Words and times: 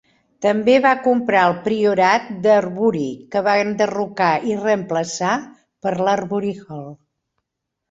També 0.43 0.77
va 0.85 0.93
comprar 1.07 1.43
el 1.49 1.53
Priorat 1.67 2.31
d'Arbury, 2.45 3.03
que 3.37 3.43
va 3.49 3.55
enderrocar 3.67 4.31
i 4.51 4.57
reemplaçar 4.65 5.37
per 5.87 5.97
l'Arbury 6.03 6.53
Hall. 6.65 6.91